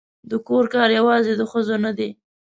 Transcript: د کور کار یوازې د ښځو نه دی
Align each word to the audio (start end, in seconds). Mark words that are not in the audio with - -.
د 0.29 0.31
کور 0.47 0.65
کار 0.73 0.89
یوازې 0.99 1.33
د 1.37 1.41
ښځو 1.51 1.75
نه 1.85 1.91
دی 1.97 2.09